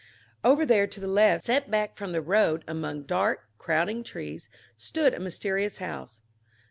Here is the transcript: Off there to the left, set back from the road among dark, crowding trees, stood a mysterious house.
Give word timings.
Off 0.43 0.65
there 0.65 0.87
to 0.87 0.99
the 0.99 1.05
left, 1.07 1.43
set 1.43 1.69
back 1.69 1.95
from 1.95 2.11
the 2.11 2.23
road 2.23 2.63
among 2.67 3.03
dark, 3.03 3.41
crowding 3.59 4.03
trees, 4.03 4.49
stood 4.75 5.13
a 5.13 5.19
mysterious 5.19 5.77
house. 5.77 6.21